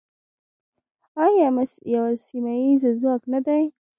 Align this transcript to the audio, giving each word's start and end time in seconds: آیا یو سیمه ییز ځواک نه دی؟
آیا 1.23 1.49
یو 1.95 2.05
سیمه 2.27 2.53
ییز 2.61 2.83
ځواک 2.99 3.23
نه 3.33 3.39
دی؟ 3.45 3.63